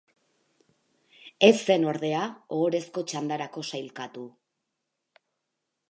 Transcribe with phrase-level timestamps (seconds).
[1.49, 2.23] Ez zen ordea
[2.57, 4.29] ohorezko txandarako sailkatu.